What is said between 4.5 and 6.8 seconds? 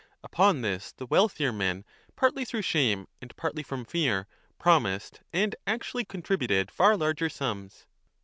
promised and actually contributed